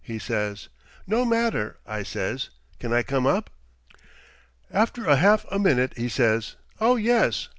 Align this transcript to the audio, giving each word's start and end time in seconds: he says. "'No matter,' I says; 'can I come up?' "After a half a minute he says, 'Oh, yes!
he 0.03 0.17
says. 0.17 0.67
"'No 1.05 1.23
matter,' 1.25 1.77
I 1.85 2.01
says; 2.01 2.49
'can 2.79 2.91
I 2.91 3.03
come 3.03 3.27
up?' 3.27 3.51
"After 4.71 5.05
a 5.05 5.17
half 5.17 5.45
a 5.51 5.59
minute 5.59 5.93
he 5.95 6.09
says, 6.09 6.55
'Oh, 6.79 6.95
yes! 6.95 7.49